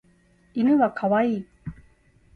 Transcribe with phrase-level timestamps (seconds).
[0.55, 1.45] 犬は可愛い。